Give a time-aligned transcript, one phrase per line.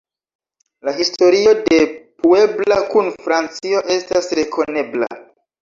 [0.87, 1.77] La historio de
[2.23, 5.15] Puebla kun Francio estas rekonebla.